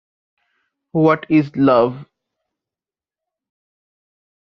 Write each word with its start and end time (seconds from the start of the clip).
What 0.93 1.27
is 1.29 1.55
love? 1.55 2.07